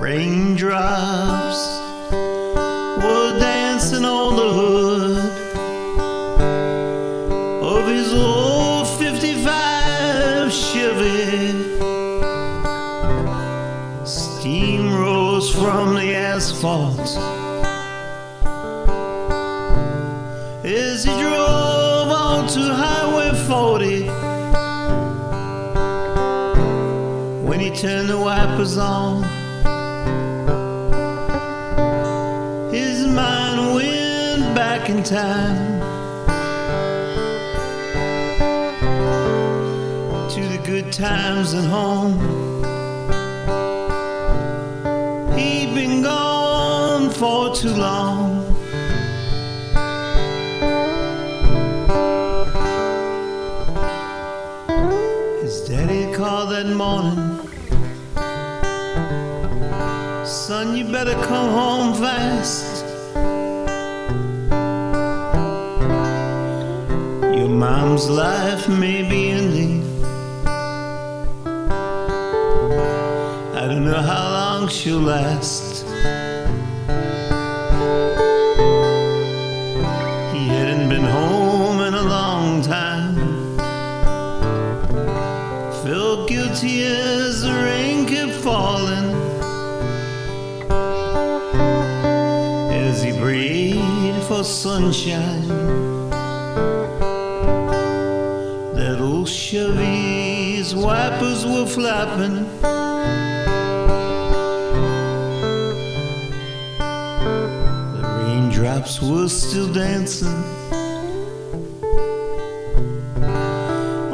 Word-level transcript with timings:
Raindrops 0.00 1.60
were 3.02 3.38
dancing 3.38 4.04
on 4.04 4.36
the 4.36 4.52
hood 4.52 5.16
of 7.62 7.88
his 7.88 8.12
old 8.14 8.88
55 8.98 10.52
Chevy. 10.52 11.52
Steam 14.04 14.94
rose 14.94 15.50
from 15.54 15.94
the 15.94 16.14
asphalt 16.14 17.37
Turned 27.80 28.08
the 28.08 28.18
wipers 28.18 28.76
on, 28.76 29.22
his 32.72 33.06
mind 33.06 33.76
went 33.76 34.52
back 34.56 34.90
in 34.90 35.04
time 35.04 35.78
to 40.28 40.40
the 40.40 40.60
good 40.66 40.92
times 40.92 41.54
at 41.54 41.66
home. 41.66 42.18
He'd 45.38 45.72
been 45.72 46.02
gone 46.02 47.10
for 47.10 47.54
too 47.54 47.74
long. 47.74 48.44
His 55.42 55.60
daddy 55.68 56.12
called 56.12 56.50
that 56.50 56.66
morning. 56.66 57.57
Son, 60.48 60.74
you 60.74 60.84
better 60.86 61.12
come 61.12 61.50
home 61.50 61.92
fast. 61.92 62.82
Your 67.36 67.50
mom's 67.50 68.08
life 68.08 68.66
may 68.66 69.06
be 69.06 69.28
ending. 69.28 69.82
I 73.54 73.66
don't 73.68 73.84
know 73.84 74.00
how 74.00 74.24
long 74.38 74.68
she'll 74.68 75.00
last. 75.00 75.67
For 94.38 94.44
sunshine. 94.44 95.48
That 98.76 98.98
old 99.00 99.28
Chevy's 99.28 100.76
wipers 100.76 101.44
were 101.44 101.66
flapping. 101.66 102.46
The 107.94 108.02
raindrops 108.22 109.02
were 109.02 109.28
still 109.28 109.72
dancing 109.72 110.28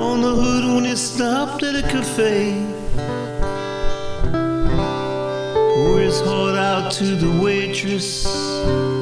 on 0.08 0.22
the 0.22 0.34
hood 0.42 0.64
when 0.75 0.84
he 0.86 0.97
stopped 0.97 1.62
at 1.62 1.75
a 1.75 1.83
cafe. 1.83 2.64
Poured 5.75 6.02
his 6.02 6.20
heart 6.22 6.56
out 6.56 6.92
to 6.92 7.05
the 7.14 7.42
waitress. 7.42 8.94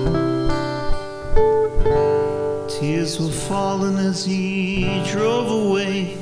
Were 3.78 3.98
as 3.98 4.24
he 4.24 5.02
drove 5.10 5.50
away. 5.50 6.16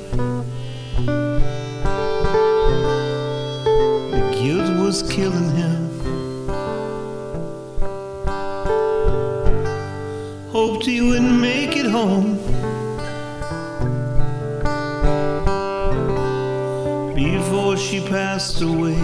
The 4.10 4.22
guilt 4.40 4.78
was 4.80 5.02
killing 5.10 5.50
him. 5.56 5.90
Hoped 10.50 10.86
he 10.86 11.00
wouldn't 11.00 11.40
make 11.40 11.76
it 11.76 11.86
home. 11.86 12.36
Before 17.14 17.76
she 17.76 18.00
passed 18.06 18.60
away. 18.62 19.00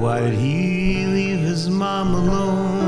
Why 0.00 0.20
did 0.20 0.34
he 0.34 1.06
leave 1.06 1.40
his 1.40 1.68
mom 1.68 2.14
alone? 2.14 2.85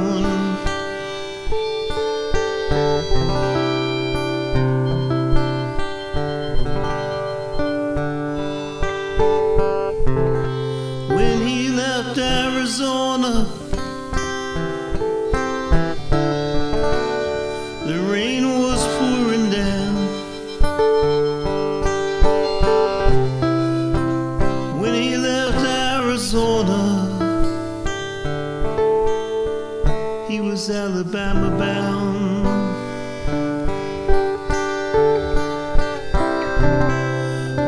He 30.29 30.41
was 30.41 30.69
Alabama 30.71 31.51
bound. 31.59 32.45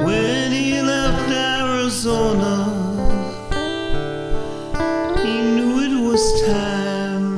When 0.04 0.52
he 0.52 0.80
left 0.82 1.30
Arizona, 1.30 2.54
he 5.22 5.40
knew 5.54 5.80
it 5.86 5.94
was 6.08 6.22
time. 6.46 7.28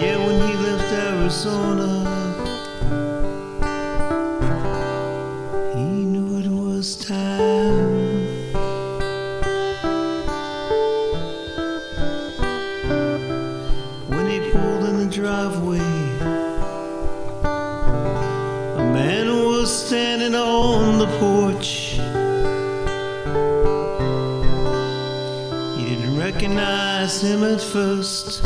Yeah, 0.00 0.18
when 0.24 0.40
he 0.48 0.54
left 0.56 0.92
Arizona, 0.92 2.01
driveway, 15.22 15.78
a 18.74 18.84
man 18.92 19.28
was 19.28 19.70
standing 19.86 20.34
on 20.34 20.98
the 20.98 21.06
porch. 21.20 21.92
He 25.76 25.84
didn't 25.94 26.18
recognize 26.18 27.22
him 27.22 27.44
at 27.44 27.60
first. 27.60 28.42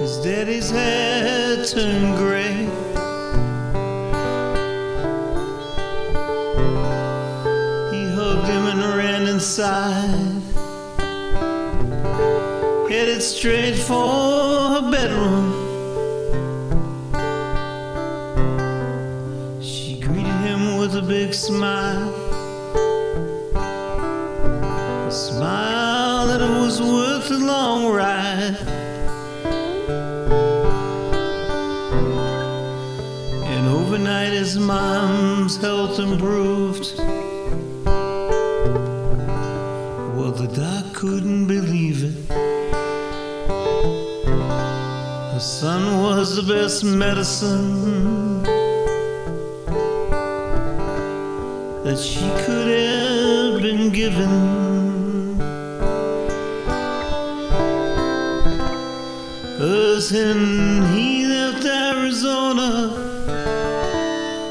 His 0.00 0.16
daddy's 0.24 0.70
hair 0.70 1.62
turned 1.62 2.16
gray. 2.16 2.64
He 7.92 8.00
hugged 8.16 8.48
him 8.48 8.64
and 8.72 8.80
ran 8.96 9.26
inside. 9.26 10.29
Straight 13.20 13.76
for 13.76 14.06
her 14.72 14.90
bedroom. 14.90 15.52
She 19.62 20.00
greeted 20.00 20.40
him 20.40 20.78
with 20.78 20.96
a 20.96 21.02
big 21.02 21.34
smile. 21.34 22.08
A 25.06 25.10
smile 25.10 26.26
that 26.28 26.40
was 26.40 26.80
worth 26.80 27.30
a 27.30 27.38
long 27.38 27.92
ride. 27.92 28.56
And 33.46 33.68
overnight 33.68 34.32
his 34.32 34.58
mom's 34.58 35.56
health 35.58 35.98
improved. 35.98 36.94
Well, 40.16 40.32
the 40.32 40.48
doc 40.54 40.94
couldn't 40.94 41.46
Her 45.40 45.46
son 45.46 46.02
was 46.02 46.36
the 46.36 46.42
best 46.42 46.84
medicine 46.84 48.42
that 51.82 51.98
she 51.98 52.28
could 52.44 52.68
have 52.68 53.62
been 53.62 53.88
given. 53.90 55.40
Us 59.58 60.12
and 60.12 60.94
he 60.94 61.24
left 61.24 61.64
Arizona. 61.64 62.90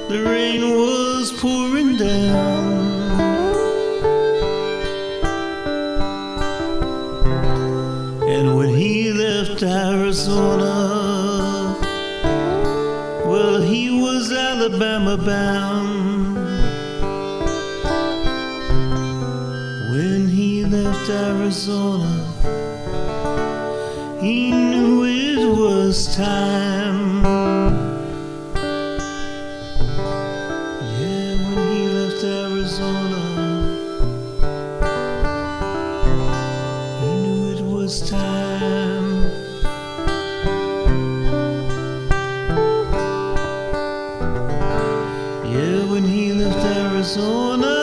The 0.09 0.24
rain 0.25 0.71
was 0.71 1.31
pouring 1.39 1.97
down. 1.97 2.69
left 9.61 9.75
Arizona. 9.75 10.75
Well, 13.25 13.61
he 13.61 13.89
was 14.01 14.31
Alabama 14.31 15.17
bound. 15.17 16.35
When 19.91 20.27
he 20.27 20.65
left 20.65 21.09
Arizona, 21.09 22.25
he 24.21 24.51
knew 24.51 25.03
it 25.03 25.45
was 25.57 26.15
time. 26.15 27.23
Yeah, 31.00 31.35
when 31.44 31.73
he 31.73 31.88
left 31.88 32.23
Arizona. 32.23 33.28
Yeah, 45.51 45.83
when 45.85 46.03
he 46.03 46.31
left 46.31 46.63
Arizona. 46.63 47.78